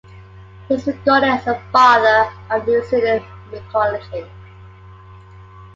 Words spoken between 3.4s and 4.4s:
mycology.